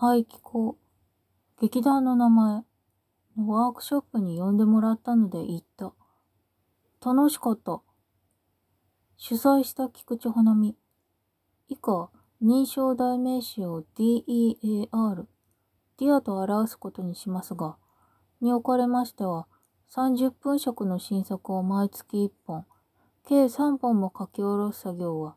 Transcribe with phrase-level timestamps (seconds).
[0.00, 1.60] はい、聞こう。
[1.60, 2.62] 劇団の名前
[3.36, 5.92] のワークショップに呼んでもらったので行った。
[7.04, 7.82] 楽しかった。
[9.16, 10.76] 主催した菊池花見。
[11.68, 15.26] 以下、人称代名詞を DEAR、
[15.98, 17.76] DEAR と表すことにしますが、
[18.40, 19.48] におかれましては、
[19.92, 22.66] 30分尺の新作を毎月1本、
[23.26, 25.34] 計3本も書き下ろす作業は、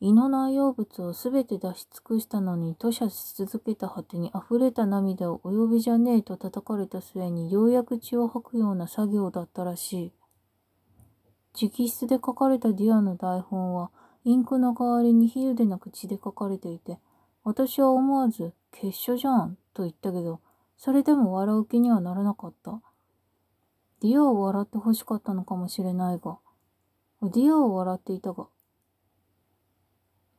[0.00, 10.12] 胃の内容物をすべて出し尽くしたのに吐瀉し続けた果てに溢れた涙をお呼びじゃねえと叩かれた末にようやく血を吐くような作業だったらしい。
[11.58, 13.90] 直筆で書かれた DEAR の台本は、
[14.24, 16.98] インクの代わりに比喩でなく血で書かれていて、
[17.42, 20.40] 私は思わず、血書じゃん、と言ったけど、
[20.76, 22.82] それでも笑う気にはならなかった。
[24.02, 26.36] DEAR を笑って欲しかったのかもしれないが、
[27.22, 28.48] DEAR を笑っていたが、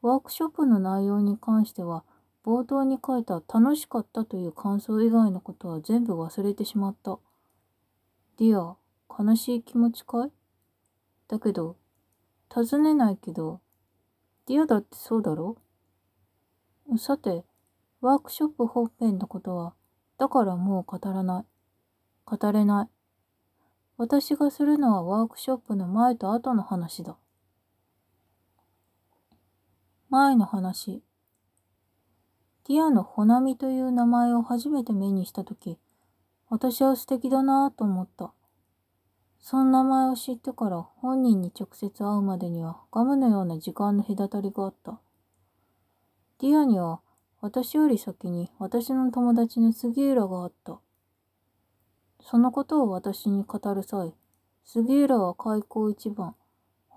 [0.07, 2.05] ワークショップの内容に関しては、
[2.45, 7.19] 冒頭に書いた楽しかったという感想以外のことは全部忘れてしまった。
[8.37, 8.77] DEAR、
[9.21, 10.31] 悲しい気持ちかい？
[11.27, 11.75] だけど、
[12.49, 13.59] 尋ねないけど、
[14.45, 15.57] DEAR だってそうだろ？
[16.97, 17.43] さて、
[17.99, 19.73] ワークショップ本編のことは、
[20.17, 21.45] だからもう語らない。
[22.23, 22.89] 語れない。
[23.97, 27.17] 私がするのはワークショップの前と後の話だ。
[30.09, 31.03] 前の話。
[32.63, 35.77] ティアのホナミという名前を初めて目にしたとき、
[36.49, 38.31] 私は素敵だなぁと思った。
[39.41, 45.01] その名前を知ってから本人に直接会うまでにはガムのような時間の隔たりがあった。
[46.39, 47.01] DEAR には
[47.41, 50.79] 私より先に私の友達の杉浦があった。
[52.21, 54.13] そのことを私に語る際、
[54.63, 56.35] 杉浦は開口一番、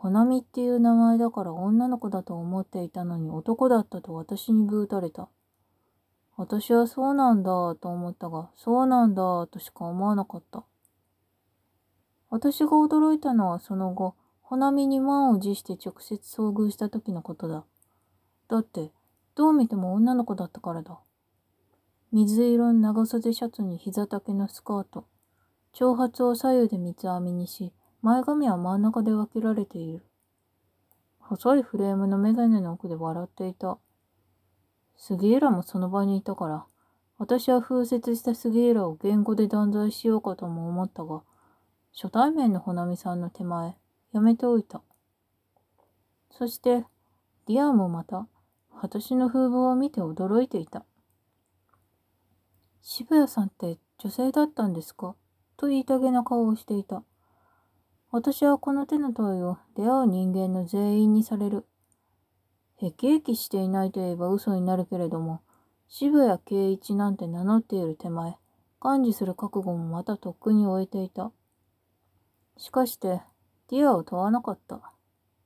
[0.01, 5.29] ほなみっていう名前だから女の子だと思っていたのに男だったと私にぶうたれた。
[6.39, 10.65] 私はそうなんだと思ったが、そうなんだとしか思わなかった。
[12.31, 17.67] 私が驚いたのはその後、ほなみに満を持して直接遭遇した時のことだ。
[18.49, 18.93] だって、
[19.35, 20.99] どう見ても女の子だったからだ。
[22.11, 25.05] 水色の長袖シャツに膝丈のスカート。
[25.75, 30.03] 長髪を左右で三つ編みにし、前髪は真ん中で分けられている。
[31.19, 33.79] 細いフレームのメガネの奥で笑っていた。
[34.97, 36.65] 杉浦もその場にいたから、
[37.19, 41.23] 私は風雪した杉浦を言語で断罪しようかとも思ったが、
[41.93, 43.77] 初対面のほなみさんの手前、
[44.13, 44.81] やめておいた。
[46.31, 46.87] そして、
[47.47, 48.27] DEAR もまた、
[48.81, 50.85] 私の風貌を見て驚いていた。
[52.81, 55.15] 渋谷さんって女性だったんですか？
[55.59, 57.03] と言いたげな顔をしていた。
[58.13, 61.65] 私はこの手の問いを出会う人間の全員にされる。
[62.79, 65.43] へきへきしていないと言えば嘘になるけれども、
[65.87, 68.37] 渋谷圭一なんて名乗っている手前、
[68.81, 71.31] 甘受する覚悟もまたとっくに終えていた。
[72.57, 73.23] しかして、
[73.69, 74.81] DEAR は問わなかった。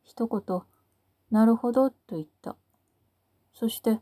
[0.02, 0.62] 一言、
[1.30, 2.56] なるほど、と言った。
[3.52, 4.00] そして、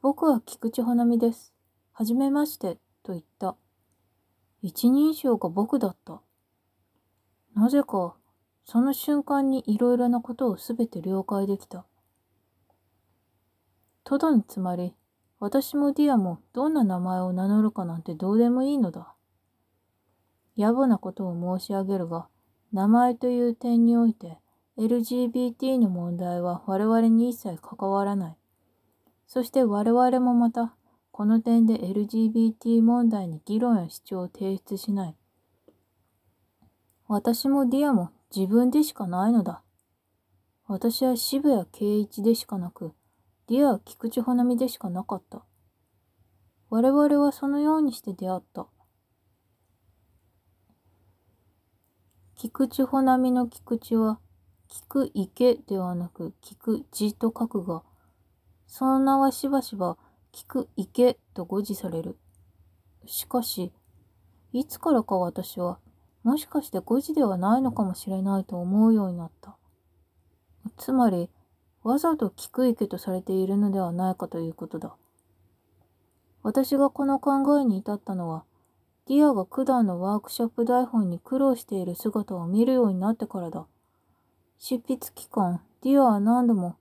[0.00, 1.52] 僕は菊池花見です。
[1.92, 3.56] はじめまして、と言った。
[4.62, 6.20] 一人称が僕だった。
[7.56, 8.14] なぜか、
[8.66, 11.86] その瞬間にいろいろなことをすべて了解できた。
[14.04, 14.94] とどのつまり、
[15.40, 19.14] 私も DEAR もどんな名前を名乗るかなんてどうでもいいのだ。
[20.58, 22.28] 野暮なことを申し上げるが、
[22.74, 24.36] 名前という点において、
[24.76, 28.36] LGBT の問題は我々に一切関わらない。
[29.26, 30.76] そして我々もまた、
[31.10, 35.16] この点で LGBT 問題に議論や主張を提出しない。
[37.08, 39.62] 私も DEAR も自分でしかないのだ。
[40.66, 42.92] 私は渋谷圭一でしかなく、
[43.46, 45.44] DEAR は菊池花見でしかなかった。
[46.68, 48.66] 我々はそのようにして出会った。
[52.34, 54.18] 菊池穂波の菊池は、
[54.66, 57.84] 菊池ではなく菊池と書くが、
[58.66, 59.96] その名はしばしば
[60.32, 62.18] 菊池と誤字される。
[63.06, 63.72] しかし、
[64.52, 65.78] いつからか私は
[66.26, 69.56] もしかして5時ではないのかもしれないと思うようになった。
[70.76, 71.30] つまり、
[71.84, 74.96] わざと菊池とされているのではないかということだ。
[76.42, 78.42] 私がこの考えに至ったのは、
[79.06, 83.64] DEAR が件のワークショップ台本に苦労している姿を見るようになってからだ。
[84.58, 86.74] 執筆期間、 DEAR は何度も、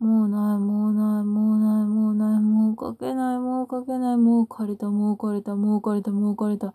[0.00, 6.74] もうない、もうない、もうない、もうない、もう書けない、もう書けない、もう枯れた、もう枯れた、もう枯れた、もう枯れた、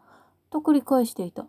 [0.49, 1.47] と繰り返していた。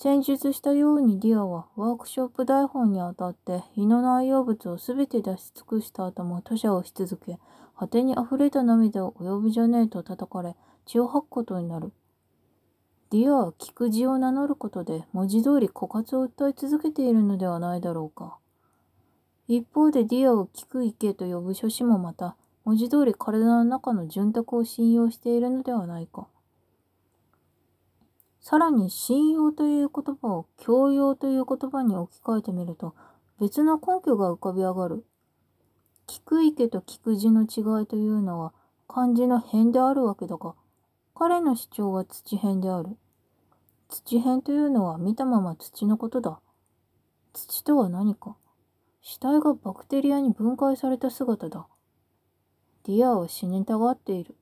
[0.00, 7.36] 先述したようにディアはワークショップ台本にあたって胃の内容物をすべて出し尽くした後も吐瀉をし続け、
[7.76, 10.54] 果てに溢れた涙を及ぶじゃねえと叩かれ、
[10.86, 11.90] 血を吐くことになる。
[13.10, 18.36] ディアは菊地を名乗ることで文字通り枯渇を訴え続けているのではないだろうか。
[19.48, 26.28] 一方でディアを菊池と呼ぶ諸氏もまた、文字通り体の中の潤沢を信用しているのではないか。
[28.40, 32.94] さらに信用という言葉を強要という言葉に置き換えてみると
[33.40, 35.04] 別の根拠が浮かび上がる。
[36.06, 38.52] 菊地と菊池の違いというのは
[38.88, 40.54] 漢字の偏であるわけだが、
[41.14, 42.96] 彼の主張は土偏である。
[43.88, 46.40] 土偏というのは見たまま土のことだ。
[47.32, 48.36] 土とは何か
[49.00, 51.66] 死体がバクテリアに分解された姿だ。
[52.84, 54.34] ディアは死にたがっている。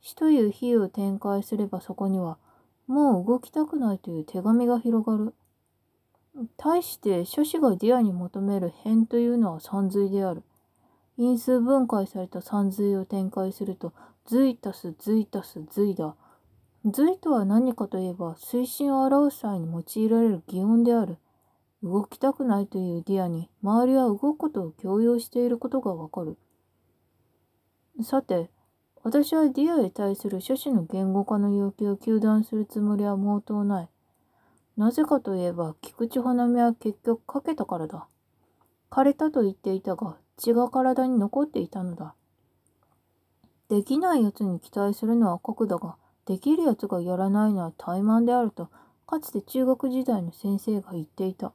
[0.00, 2.36] 死という比喩を展開すればそこには
[2.86, 5.34] もう動きたくないという手紙が広がる。
[6.56, 10.42] 対して諸氏がディアに求める偏というのはさんずいである。
[11.18, 13.92] 因数分解された三髄を展開すると、
[14.26, 16.16] ズイたすズイたすズイだ。
[16.84, 21.18] ズイとは何かといえば、推進を表す際に用いられる擬音である。
[21.82, 26.38] 動きたくないというディアに、周りは動くことを強要していることがわかる。
[28.02, 28.50] さて、
[29.04, 33.88] 私はディアへ対する諸氏の言語化の要求を糾弾するつもりは毛頭ない。
[34.76, 38.06] なぜかといえば、菊池穂波は結局書けたからだ。
[38.90, 42.14] 枯れたと言っていたが、血が体に残っていたのだ。
[43.68, 45.96] できない奴に期待するのは酷だが、
[46.26, 48.70] できる奴がやらないのは怠慢であると、
[49.06, 51.52] かつて中学時代の先生が言っていた。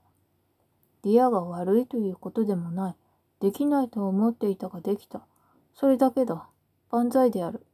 [1.04, 2.96] ディアが悪いということでもない。
[3.40, 5.22] できないと思っていたができた。
[5.74, 6.48] それだけだ。
[6.90, 7.66] 万歳である。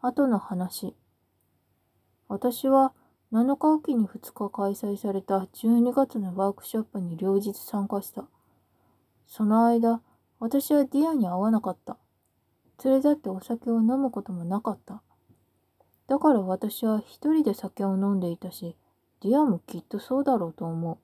[0.00, 0.96] 後の話。
[2.28, 2.92] 私は
[3.32, 8.24] 7日おきに2日開催された12月のワークショップに両日参加した。
[9.28, 10.00] その間、
[10.40, 11.98] 私はディアに会わなかった。
[12.84, 15.02] 連れ立ってお酒を飲むこともなかった。
[16.08, 18.76] だから私は一人で酒を飲んでいたし、
[19.22, 20.98] ディアもきっとそうだろうと思う。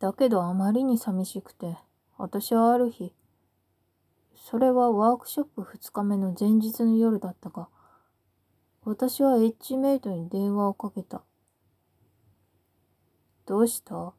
[0.00, 1.76] だけどあまりに寂しくて、
[2.16, 3.12] 私はある日、
[4.42, 7.68] それはワークショップ2日目の前日の夜だったが、
[8.82, 11.22] 私はエッジメイトに電話をかけた。
[13.46, 14.14] どうした？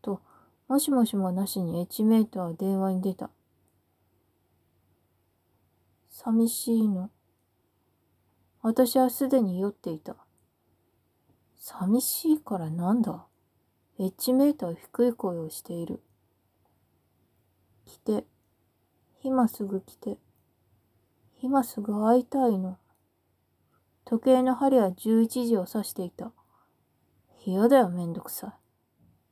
[0.00, 0.22] と、
[0.68, 3.30] もしもしもなしにエッジメイトは電話に出た。
[6.08, 7.10] 寂しいの。
[8.62, 10.16] 私はすでに酔っていた。
[11.58, 13.26] 寂しいからなんだ？
[13.98, 16.00] エッジメイトは低い声をしている。
[17.84, 18.24] 来て、
[19.24, 20.18] 今すぐ来て。
[21.40, 22.76] 今すぐ会いたいの。
[24.04, 26.30] 時計の針は11時を指していた。
[27.46, 28.50] 嫌だよ、めんどくさい。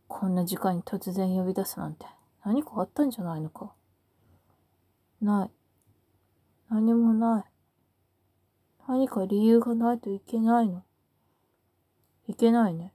[0.09, 2.06] こんな時間に突然呼び出すなんて
[2.43, 3.75] 何かあったんじゃないのか。
[5.21, 5.50] ない。
[6.71, 7.45] 何もない。
[8.88, 10.85] 何か理由がないといけないの。
[12.29, 12.95] いけないね。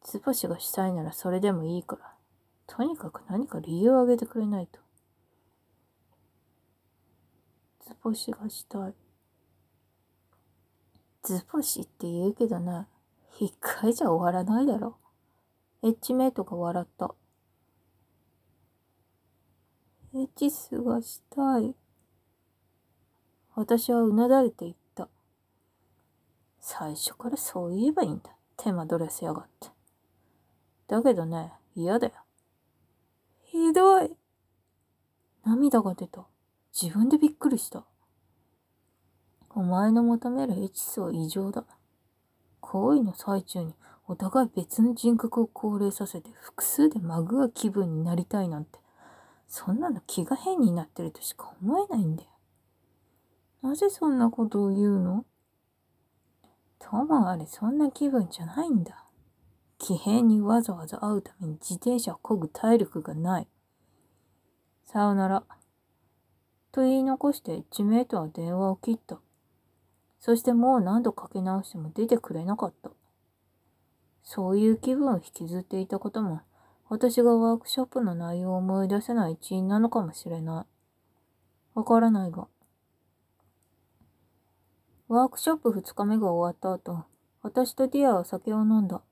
[0.00, 2.14] つばしがしたいならそれでもいいから。
[2.66, 4.87] とにかく何か理由をあげてくれないと。
[7.88, 8.94] 図星がしたい。
[11.22, 12.86] 図星って言うけどな、
[13.40, 14.98] 一回じゃ終わらないだろ。
[15.82, 17.14] エッジメイトが笑った。
[20.14, 21.74] エッチスがしたい。
[23.54, 25.08] 私はうなだれて言った。
[26.60, 28.30] 最初からそう言えばいいんだ。
[28.58, 29.68] 手間取らせやがって。
[30.88, 32.12] だけどね、嫌だよ。
[33.44, 34.14] ひどい。
[35.46, 36.26] 涙が出た。
[36.80, 37.82] 自分でびっくりした。
[39.50, 41.64] お前の求めるエチスは異常だ。
[42.60, 43.74] 行為の最中に
[44.06, 48.78] お互い別の人格を高齢させて複数でまぐわ気分になりたいなんて、
[49.48, 52.28] そんなの気が変になってるとしか思えないんだよ。
[53.60, 55.24] なぜそんなことを言うの？
[56.78, 59.04] ともあれそんな気分じゃないんだ。
[59.78, 63.48] 奇変にわざわざ会うために自転車を漕ぐ体力がない。
[64.84, 65.42] さよなら。
[66.78, 69.18] と言い残してエッジメイトは電話を切った。
[70.20, 72.90] そしてもう何度かけ直しても出てくれなかった。
[74.22, 76.40] そういう気分を引きずっていたことも、
[76.88, 81.74] 私がワークショップの内容を思い出せない一因なのかもしれない。
[81.74, 82.46] わからないが。
[85.08, 87.06] ワークショップ2日目が終わった後、
[87.42, 89.02] 私とディアは酒を飲んだ。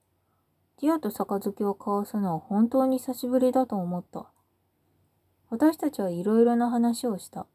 [0.80, 4.26] ディアと杯を交わすのは本当に久しぶりだと思った。
[5.50, 7.49] 私たちはいろいろな話をした。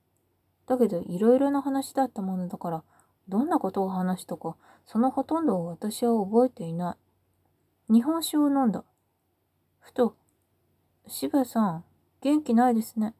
[0.68, 2.84] だけどいろいろな話だったものだから、
[3.27, 6.98] どんなことを話したか、そのほとんどを私は覚えていな
[7.89, 7.94] い。
[7.94, 8.84] 日本酒を飲んだ。
[9.80, 10.15] ふと、
[11.08, 11.84] 渋谷さん、
[12.22, 13.15] 元気ないですね。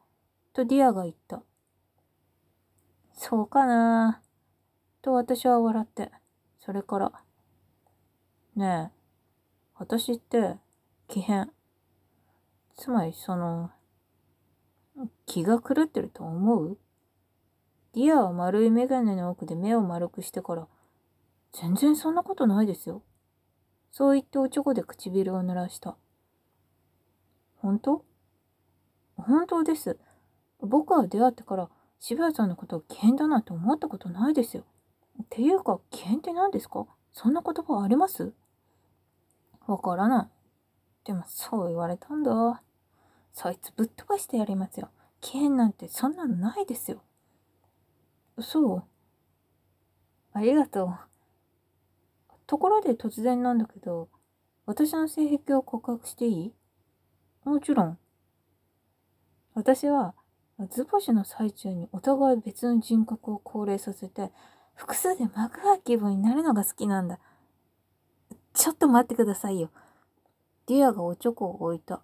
[0.52, 1.42] とディアが言った。
[3.12, 4.22] そうかな
[5.02, 6.10] と私は笑って、
[6.60, 7.12] それから、
[8.54, 8.96] ねえ、
[9.76, 10.56] 私って、
[11.08, 11.50] 奇変。
[12.76, 13.70] つまり、その、
[15.26, 16.78] 気が狂ってると思う？
[17.94, 20.66] ディアは丸い眼鏡の奥で目を丸くしてから、
[21.52, 23.02] 全然そんなことないですよ。
[23.90, 25.96] そう言っておちょこで唇を濡らした。
[27.56, 28.04] 本当？
[29.16, 29.98] 本当です。
[30.60, 31.68] 僕は出会ってから
[32.00, 34.64] 渋谷さんのことを危険だなんて思ったことないですよ。
[35.22, 36.86] っていうか、危険って何ですか？
[37.12, 38.32] そんな言葉あります？
[39.66, 40.28] わからない。
[41.04, 42.62] でもそう言われたんだ。
[43.34, 44.88] そいつぶっ飛ばしてやりますよ。
[45.20, 47.02] 危険なんてそんなのないですよ。
[48.40, 48.84] そう
[50.32, 50.98] ありがとう。
[52.46, 54.08] ところで突然なんだけど、
[54.66, 56.54] 私の性癖を告白していい？
[57.44, 57.98] もちろん。
[59.54, 60.14] 私は、
[60.70, 64.30] 図星の最中にお互い別の人格を高齢させて、
[64.74, 67.18] 複数で幕が気分になるのが好きなんだ。
[68.54, 69.70] ちょっと待ってくださいよ。
[70.66, 72.02] ディアがおちょこを置いた。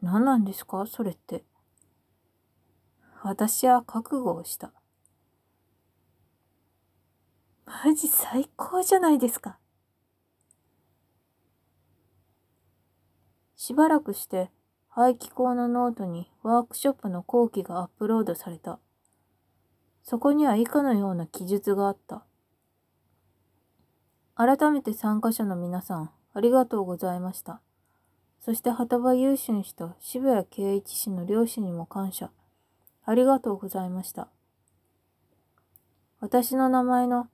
[0.00, 0.86] 何なんですか？
[0.86, 1.44] それって。
[3.22, 4.72] 私は覚悟をした。
[7.68, 9.58] マジ最高じゃないですか。
[13.56, 14.50] しばらくして
[14.88, 18.78] 排気口のノートにワークショップの後記がアップロードされた。
[20.02, 22.24] そこには以下のような記述があった。
[24.34, 27.60] 改めて参加者の皆さん、ありがとうございました。
[28.40, 32.30] そして畑場雄春氏と渋谷圭一氏の両親にも感謝。
[33.04, 34.28] ありがとうございました。
[36.20, 37.28] 私の名前の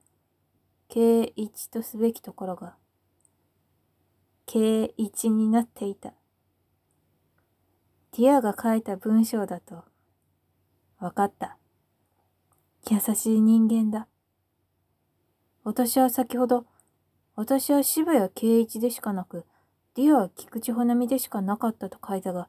[0.89, 2.77] 圭一とすべきところが、
[4.47, 6.15] 圭一になっていた。
[8.13, 9.85] ティアが書いた文章だと、
[10.99, 11.59] わかった。
[12.91, 14.07] 優しい人間だ。
[15.65, 16.67] 私は先ほど、
[17.37, 19.47] 私は渋谷圭一でしかなく、
[19.95, 22.49] ディアは菊池穂波でしかなかったと書いたが、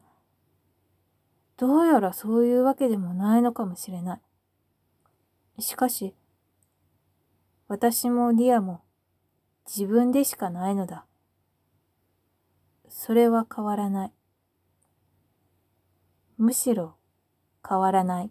[1.56, 4.20] どうやらそういうわけでもないのかもしれな
[5.58, 5.62] い。
[5.62, 6.14] しかし、
[7.68, 8.82] 私もディアも
[9.66, 11.04] 自分でしかないのだ。
[12.88, 14.12] それは変わらない。
[16.38, 16.94] むしろ
[17.68, 18.30] 変わらない。